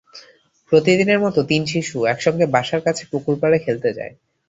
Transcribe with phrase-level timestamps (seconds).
[0.71, 4.13] প্রতিদিনের মতো তিন শিশু একসঙ্গে বাসার কাছে পুকুর পাড়ে খেলতে যায়।